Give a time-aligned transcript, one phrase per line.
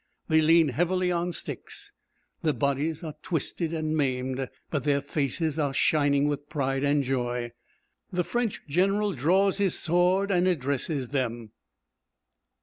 [0.29, 1.91] They lean heavily on sticks,
[2.41, 7.51] their bodies are twisted and maimed, but their faces are shining with pride and joy.
[8.11, 11.51] The French General draws his sword and addresses them.